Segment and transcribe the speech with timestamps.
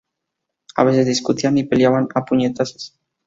[0.77, 2.97] A veces discutían y peleaban a puñetazos.